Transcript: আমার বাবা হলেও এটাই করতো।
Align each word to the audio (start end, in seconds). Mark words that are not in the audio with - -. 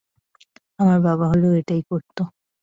আমার 0.79 0.99
বাবা 1.07 1.25
হলেও 1.31 1.53
এটাই 1.61 1.81
করতো। 1.89 2.21